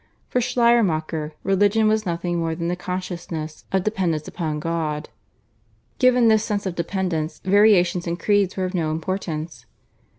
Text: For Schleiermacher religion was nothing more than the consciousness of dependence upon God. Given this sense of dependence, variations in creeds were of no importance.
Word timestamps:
For 0.29 0.41
Schleiermacher 0.41 1.33
religion 1.43 1.87
was 1.87 2.07
nothing 2.07 2.39
more 2.39 2.55
than 2.55 2.69
the 2.69 2.75
consciousness 2.75 3.65
of 3.71 3.83
dependence 3.83 4.27
upon 4.27 4.59
God. 4.59 5.09
Given 5.99 6.27
this 6.27 6.43
sense 6.43 6.65
of 6.65 6.73
dependence, 6.73 7.37
variations 7.45 8.07
in 8.07 8.17
creeds 8.17 8.57
were 8.57 8.65
of 8.65 8.73
no 8.73 8.89
importance. 8.89 9.67